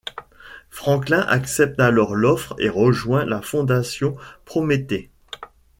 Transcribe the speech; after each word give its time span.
Franklin 0.71 1.19
accepte 1.29 1.79
alors 1.79 2.15
l'offre 2.15 2.55
et 2.57 2.69
rejoint 2.69 3.23
la 3.23 3.39
fondation 3.43 4.15
Prométhée. 4.45 5.11